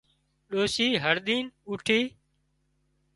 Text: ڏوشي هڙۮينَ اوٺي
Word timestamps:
ڏوشي 0.51 0.87
هڙۮينَ 1.03 1.45
اوٺي 1.69 1.99